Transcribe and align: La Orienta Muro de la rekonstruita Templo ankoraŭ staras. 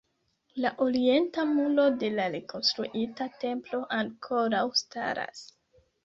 La 0.63 0.69
Orienta 0.83 1.43
Muro 1.49 1.83
de 2.03 2.07
la 2.19 2.23
rekonstruita 2.35 3.27
Templo 3.43 3.81
ankoraŭ 3.97 4.63
staras. 4.81 5.45